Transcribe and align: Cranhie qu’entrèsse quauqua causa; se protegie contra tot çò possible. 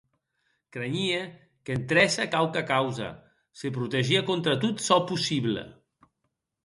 Cranhie 0.73 1.19
qu’entrèsse 1.65 2.23
quauqua 2.33 2.63
causa; 2.73 3.09
se 3.59 3.67
protegie 3.77 4.21
contra 4.29 4.55
tot 4.63 4.75
çò 4.87 4.97
possible. 5.11 5.63